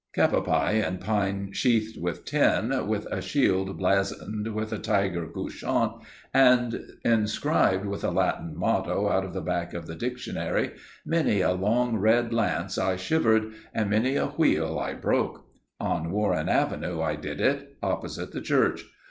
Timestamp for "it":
17.39-17.77